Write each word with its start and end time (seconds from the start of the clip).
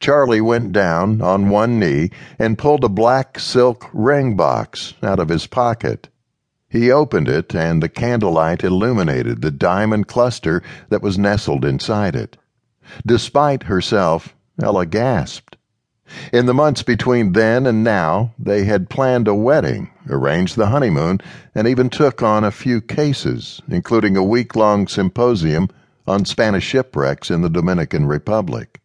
Charlie 0.00 0.40
went 0.40 0.72
down 0.72 1.20
on 1.20 1.50
one 1.50 1.78
knee 1.78 2.10
and 2.38 2.56
pulled 2.56 2.84
a 2.84 2.88
black 2.88 3.38
silk 3.38 3.90
ring 3.92 4.34
box 4.34 4.94
out 5.02 5.18
of 5.18 5.28
his 5.28 5.46
pocket. 5.46 6.08
He 6.70 6.90
opened 6.90 7.28
it, 7.28 7.54
and 7.54 7.82
the 7.82 7.88
candlelight 7.88 8.64
illuminated 8.64 9.42
the 9.42 9.50
diamond 9.50 10.08
cluster 10.08 10.62
that 10.88 11.02
was 11.02 11.18
nestled 11.18 11.66
inside 11.66 12.16
it. 12.16 12.38
Despite 13.04 13.64
herself, 13.64 14.34
Ella 14.62 14.86
gasped. 14.86 15.58
In 16.32 16.46
the 16.46 16.54
months 16.54 16.82
between 16.82 17.32
then 17.32 17.66
and 17.66 17.84
now, 17.84 18.32
they 18.38 18.64
had 18.64 18.88
planned 18.88 19.28
a 19.28 19.34
wedding, 19.34 19.90
arranged 20.08 20.56
the 20.56 20.68
honeymoon, 20.68 21.20
and 21.54 21.68
even 21.68 21.90
took 21.90 22.22
on 22.22 22.42
a 22.42 22.50
few 22.50 22.80
cases, 22.80 23.60
including 23.68 24.16
a 24.16 24.24
week 24.24 24.56
long 24.56 24.88
symposium 24.88 25.68
on 26.06 26.24
Spanish 26.24 26.64
shipwrecks 26.64 27.30
in 27.30 27.42
the 27.42 27.50
Dominican 27.50 28.06
Republic. 28.06 28.79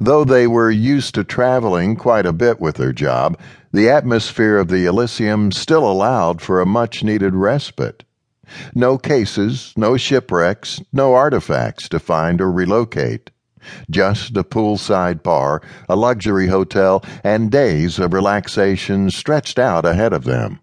Though 0.00 0.24
they 0.24 0.46
were 0.46 0.70
used 0.70 1.14
to 1.14 1.24
traveling 1.24 1.96
quite 1.96 2.24
a 2.26 2.32
bit 2.32 2.60
with 2.60 2.76
their 2.76 2.92
job, 2.92 3.38
the 3.72 3.90
atmosphere 3.90 4.56
of 4.56 4.68
the 4.68 4.86
Elysium 4.86 5.52
still 5.52 5.90
allowed 5.90 6.40
for 6.40 6.60
a 6.60 6.66
much 6.66 7.04
needed 7.04 7.34
respite. 7.34 8.04
No 8.74 8.96
cases, 8.96 9.74
no 9.76 9.98
shipwrecks, 9.98 10.80
no 10.92 11.14
artifacts 11.14 11.88
to 11.90 11.98
find 11.98 12.40
or 12.40 12.50
relocate. 12.50 13.30
Just 13.90 14.36
a 14.36 14.44
poolside 14.44 15.22
bar, 15.22 15.60
a 15.88 15.96
luxury 15.96 16.46
hotel, 16.46 17.04
and 17.22 17.50
days 17.50 17.98
of 17.98 18.14
relaxation 18.14 19.10
stretched 19.10 19.58
out 19.58 19.84
ahead 19.84 20.14
of 20.14 20.24
them. 20.24 20.60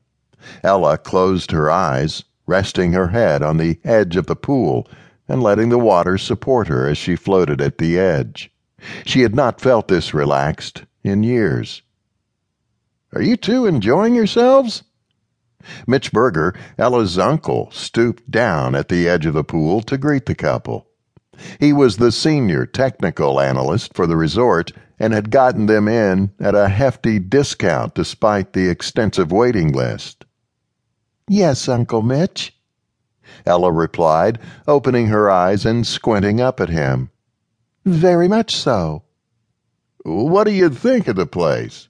Ella 0.63 0.97
closed 0.97 1.51
her 1.51 1.69
eyes, 1.69 2.23
resting 2.47 2.93
her 2.93 3.09
head 3.09 3.43
on 3.43 3.57
the 3.57 3.79
edge 3.83 4.15
of 4.15 4.25
the 4.25 4.35
pool 4.35 4.87
and 5.27 5.43
letting 5.43 5.69
the 5.69 5.77
water 5.77 6.17
support 6.17 6.67
her 6.67 6.87
as 6.87 6.97
she 6.97 7.15
floated 7.15 7.61
at 7.61 7.77
the 7.77 7.99
edge. 7.99 8.51
She 9.05 9.21
had 9.21 9.35
not 9.35 9.61
felt 9.61 9.87
this 9.87 10.13
relaxed 10.13 10.83
in 11.03 11.23
years. 11.23 11.81
Are 13.13 13.21
you 13.21 13.37
two 13.37 13.65
enjoying 13.65 14.15
yourselves? 14.15 14.83
Mitch 15.87 16.11
Berger, 16.11 16.53
Ella's 16.77 17.17
uncle, 17.17 17.69
stooped 17.71 18.29
down 18.29 18.75
at 18.75 18.89
the 18.89 19.07
edge 19.07 19.25
of 19.25 19.33
the 19.33 19.43
pool 19.43 19.81
to 19.83 19.97
greet 19.97 20.25
the 20.25 20.35
couple. 20.35 20.87
He 21.59 21.73
was 21.73 21.97
the 21.97 22.11
senior 22.11 22.65
technical 22.65 23.39
analyst 23.39 23.93
for 23.93 24.07
the 24.07 24.15
resort 24.15 24.71
and 24.99 25.13
had 25.13 25.31
gotten 25.31 25.65
them 25.65 25.87
in 25.87 26.31
at 26.39 26.55
a 26.55 26.69
hefty 26.69 27.19
discount 27.19 27.95
despite 27.95 28.53
the 28.53 28.69
extensive 28.69 29.31
waiting 29.31 29.71
list. 29.71 30.25
Yes, 31.27 31.67
Uncle 31.67 32.01
Mitch, 32.01 32.55
Ella 33.45 33.71
replied, 33.71 34.39
opening 34.67 35.07
her 35.07 35.29
eyes 35.29 35.65
and 35.65 35.85
squinting 35.85 36.39
up 36.39 36.59
at 36.61 36.69
him. 36.69 37.09
Very 37.85 38.27
much 38.27 38.55
so. 38.55 39.03
What 40.03 40.45
do 40.45 40.51
you 40.51 40.69
think 40.69 41.07
of 41.07 41.15
the 41.15 41.25
place? 41.27 41.87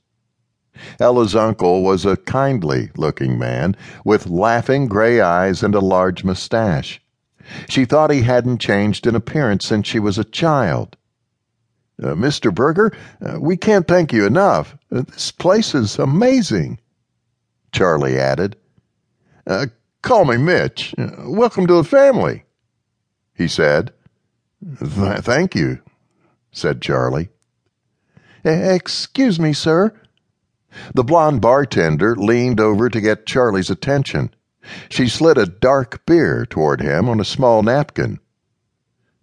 Ella's 0.99 1.35
uncle 1.35 1.83
was 1.83 2.05
a 2.05 2.17
kindly 2.17 2.91
looking 2.97 3.39
man 3.39 3.75
with 4.03 4.27
laughing 4.27 4.87
gray 4.87 5.21
eyes 5.21 5.63
and 5.63 5.73
a 5.73 5.79
large 5.79 6.23
mustache. 6.23 7.01
She 7.69 7.85
thought 7.85 8.11
he 8.11 8.23
hadn't 8.23 8.59
changed 8.59 9.07
in 9.07 9.15
appearance 9.15 9.65
since 9.65 9.87
she 9.87 9.99
was 9.99 10.17
a 10.17 10.23
child. 10.23 10.97
Uh, 12.01 12.07
Mr. 12.13 12.53
Berger, 12.53 12.91
uh, 13.25 13.39
we 13.39 13.55
can't 13.55 13.87
thank 13.87 14.11
you 14.11 14.25
enough. 14.25 14.77
Uh, 14.91 15.03
this 15.03 15.31
place 15.31 15.73
is 15.73 15.97
amazing. 15.97 16.79
Charlie 17.71 18.19
added. 18.19 18.57
Uh, 19.47 19.67
call 20.01 20.25
me 20.25 20.37
Mitch. 20.37 20.93
Uh, 20.97 21.11
welcome 21.29 21.67
to 21.67 21.75
the 21.75 21.83
family, 21.83 22.43
he 23.33 23.47
said. 23.47 23.93
Th- 24.79 25.19
thank 25.19 25.55
you, 25.55 25.79
said 26.55 26.81
Charlie. 26.81 27.29
Excuse 28.45 29.39
me, 29.39 29.51
sir. 29.51 29.93
The 30.93 31.03
blonde 31.03 31.41
bartender 31.41 32.15
leaned 32.15 32.59
over 32.59 32.89
to 32.89 33.01
get 33.01 33.25
Charlie's 33.25 33.69
attention. 33.69 34.33
She 34.89 35.07
slid 35.07 35.37
a 35.37 35.45
dark 35.45 36.05
beer 36.05 36.45
toward 36.45 36.81
him 36.81 37.09
on 37.09 37.19
a 37.19 37.25
small 37.25 37.61
napkin. 37.61 38.19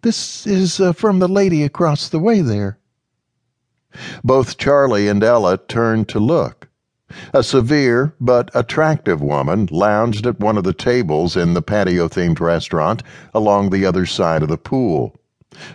This 0.02 0.46
is 0.46 0.78
uh, 0.78 0.92
from 0.92 1.20
the 1.20 1.28
lady 1.28 1.62
across 1.62 2.08
the 2.08 2.18
way 2.18 2.40
there. 2.42 2.78
Both 4.22 4.58
Charlie 4.58 5.08
and 5.08 5.22
Ella 5.22 5.56
turned 5.56 6.08
to 6.10 6.18
look. 6.18 6.68
A 7.32 7.42
severe 7.42 8.14
but 8.20 8.50
attractive 8.54 9.20
woman 9.22 9.68
lounged 9.70 10.26
at 10.26 10.40
one 10.40 10.58
of 10.58 10.64
the 10.64 10.72
tables 10.72 11.36
in 11.36 11.54
the 11.54 11.62
patio 11.62 12.08
themed 12.08 12.40
restaurant 12.40 13.02
along 13.32 13.70
the 13.70 13.86
other 13.86 14.06
side 14.06 14.42
of 14.42 14.48
the 14.48 14.58
pool. 14.58 15.14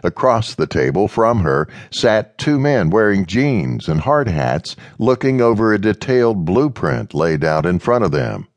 Across 0.03 0.55
the 0.55 0.67
table 0.67 1.07
from 1.07 1.41
her 1.41 1.67
sat 1.91 2.37
two 2.37 2.59
men 2.59 2.89
wearing 2.89 3.25
jeans 3.25 3.87
and 3.87 4.01
hard 4.01 4.27
hats, 4.27 4.75
looking 4.97 5.41
over 5.41 5.73
a 5.73 5.79
detailed 5.79 6.45
blueprint 6.45 7.13
laid 7.13 7.43
out 7.43 7.65
in 7.65 7.79
front 7.79 8.03
of 8.03 8.11
them. 8.11 8.47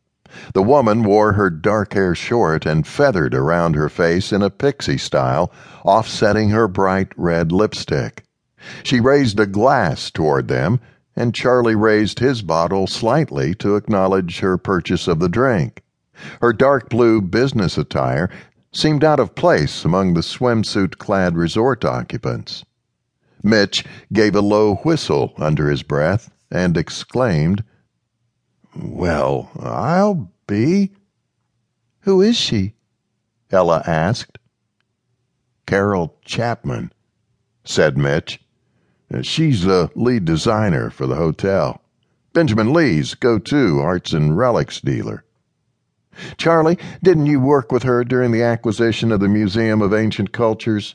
The 0.54 0.62
woman 0.62 1.02
wore 1.02 1.32
her 1.32 1.50
dark 1.50 1.94
hair 1.94 2.14
short 2.14 2.64
and 2.64 2.86
feathered 2.86 3.34
around 3.34 3.74
her 3.74 3.88
face 3.88 4.32
in 4.32 4.42
a 4.42 4.50
pixie 4.50 4.96
style, 4.96 5.50
offsetting 5.84 6.50
her 6.50 6.68
bright 6.68 7.08
red 7.16 7.50
lipstick. 7.50 8.24
She 8.82 9.00
raised 9.00 9.40
a 9.40 9.46
glass 9.46 10.10
toward 10.10 10.48
them, 10.48 10.80
and 11.16 11.34
Charlie 11.34 11.74
raised 11.74 12.20
his 12.20 12.42
bottle 12.42 12.86
slightly 12.86 13.54
to 13.56 13.76
acknowledge 13.76 14.40
her 14.40 14.56
purchase 14.56 15.08
of 15.08 15.18
the 15.18 15.28
drink. 15.28 15.82
Her 16.40 16.52
dark 16.52 16.88
blue 16.88 17.20
business 17.20 17.78
attire 17.78 18.30
seemed 18.72 19.04
out 19.04 19.20
of 19.20 19.34
place 19.34 19.84
among 19.84 20.14
the 20.14 20.20
swimsuit 20.20 20.98
clad 20.98 21.36
resort 21.36 21.84
occupants. 21.84 22.64
Mitch 23.42 23.84
gave 24.12 24.34
a 24.34 24.40
low 24.40 24.76
whistle 24.76 25.32
under 25.38 25.70
his 25.70 25.82
breath 25.82 26.30
and 26.50 26.76
exclaimed, 26.76 27.64
well, 28.76 29.50
I'll 29.58 30.30
be. 30.46 30.92
Who 32.00 32.20
is 32.20 32.36
she? 32.36 32.74
Ella 33.50 33.82
asked. 33.86 34.38
Carol 35.66 36.16
Chapman, 36.24 36.92
said 37.64 37.98
Mitch. 37.98 38.40
She's 39.22 39.64
the 39.64 39.90
lead 39.96 40.24
designer 40.24 40.90
for 40.90 41.06
the 41.06 41.16
hotel. 41.16 41.82
Benjamin 42.32 42.72
Lee's 42.72 43.14
go 43.14 43.38
to 43.40 43.80
arts 43.80 44.12
and 44.12 44.36
relics 44.36 44.80
dealer. 44.80 45.24
Charlie, 46.36 46.78
didn't 47.02 47.26
you 47.26 47.40
work 47.40 47.72
with 47.72 47.82
her 47.84 48.04
during 48.04 48.32
the 48.32 48.42
acquisition 48.42 49.12
of 49.12 49.20
the 49.20 49.28
Museum 49.28 49.80
of 49.80 49.94
Ancient 49.94 50.32
Cultures? 50.32 50.94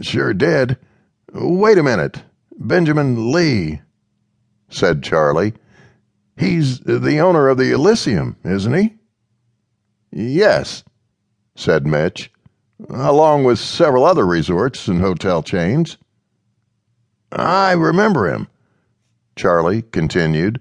Sure 0.00 0.32
did. 0.34 0.76
Wait 1.32 1.78
a 1.78 1.82
minute. 1.82 2.22
Benjamin 2.58 3.32
Lee, 3.32 3.80
said 4.68 5.02
Charlie 5.02 5.54
He's 6.36 6.80
the 6.80 7.18
owner 7.18 7.48
of 7.48 7.58
the 7.58 7.72
Elysium, 7.72 8.36
isn't 8.44 8.72
he? 8.74 8.94
Yes, 10.10 10.82
said 11.54 11.86
Mitch, 11.86 12.32
along 12.88 13.44
with 13.44 13.58
several 13.58 14.04
other 14.04 14.26
resorts 14.26 14.88
and 14.88 15.00
hotel 15.00 15.42
chains. 15.42 15.98
I 17.30 17.72
remember 17.72 18.32
him, 18.32 18.48
Charlie 19.36 19.82
continued. 19.82 20.60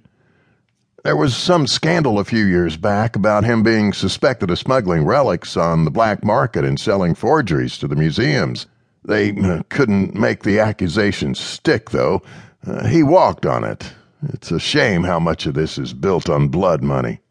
There 1.03 1.15
was 1.15 1.35
some 1.35 1.65
scandal 1.65 2.19
a 2.19 2.23
few 2.23 2.45
years 2.45 2.77
back 2.77 3.15
about 3.15 3.43
him 3.43 3.63
being 3.63 3.91
suspected 3.91 4.51
of 4.51 4.59
smuggling 4.59 5.03
relics 5.03 5.57
on 5.57 5.83
the 5.83 5.91
black 5.91 6.23
market 6.23 6.63
and 6.63 6.79
selling 6.79 7.15
forgeries 7.15 7.77
to 7.79 7.87
the 7.87 7.95
museums. 7.95 8.67
They 9.03 9.31
uh, 9.31 9.63
couldn't 9.69 10.13
make 10.13 10.43
the 10.43 10.59
accusations 10.59 11.39
stick, 11.39 11.89
though. 11.89 12.21
Uh, 12.65 12.85
he 12.87 13.01
walked 13.01 13.47
on 13.47 13.63
it, 13.63 13.93
it's 14.29 14.51
a 14.51 14.59
shame 14.59 15.03
how 15.03 15.19
much 15.19 15.47
of 15.47 15.55
this 15.55 15.77
is 15.79 15.93
built 15.93 16.29
on 16.29 16.49
blood 16.49 16.83
money. 16.83 17.21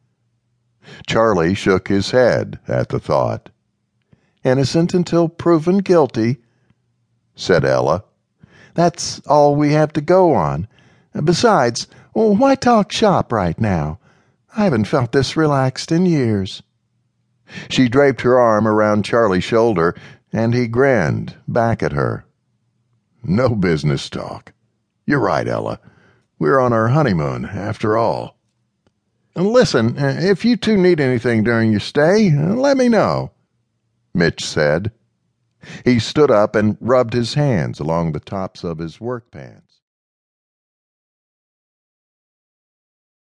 Charlie 1.06 1.54
shook 1.54 1.86
his 1.86 2.10
head 2.10 2.59
at 2.66 2.88
the 2.88 2.98
thought. 2.98 3.50
Innocent 4.42 4.92
until 4.94 5.28
proven 5.28 5.78
guilty, 5.78 6.38
said 7.36 7.64
Ella. 7.64 8.03
That's 8.75 9.20
all 9.20 9.54
we 9.54 9.72
have 9.72 9.92
to 9.92 10.00
go 10.00 10.34
on. 10.34 10.66
Besides, 11.24 11.86
Oh, 12.15 12.34
why 12.34 12.54
talk 12.54 12.91
shop 12.92 13.33
right 13.33 13.59
now? 13.60 13.98
I 14.57 14.65
haven't 14.65 14.86
felt 14.86 15.12
this 15.12 15.36
relaxed 15.36 15.92
in 15.92 16.07
years. 16.07 16.62
She 17.68 17.89
draped 17.89 18.21
her 18.22 18.39
arm 18.39 18.66
around 18.66 19.04
Charlie's 19.04 19.45
shoulder, 19.45 19.95
and 20.33 20.54
he 20.54 20.66
grinned 20.66 21.36
back 21.47 21.83
at 21.83 21.92
her. 21.92 22.24
No 23.22 23.51
business 23.51 24.09
talk. 24.09 24.53
You're 25.07 25.21
right, 25.21 25.47
Ella. 25.47 25.80
We're 26.39 26.59
on 26.59 26.72
our 26.72 26.89
honeymoon, 26.89 27.45
after 27.45 27.97
all. 27.97 28.36
And 29.36 29.48
listen, 29.48 29.95
if 29.98 30.45
you 30.45 30.56
two 30.56 30.77
need 30.77 31.01
anything 31.01 31.45
during 31.45 31.71
your 31.71 31.80
stay, 31.80 32.30
let 32.30 32.77
me 32.77 32.89
know, 32.89 33.30
Mitch 34.15 34.45
said. 34.45 34.91
He 35.84 35.98
stood 35.98 36.30
up 36.30 36.56
and 36.56 36.77
rubbed 36.80 37.13
his 37.13 37.34
hands 37.34 37.78
along 37.78 38.13
the 38.13 38.21
tops 38.21 38.65
of 38.65 38.78
his 38.78 39.01
work 39.01 39.30
pants. 39.30 39.79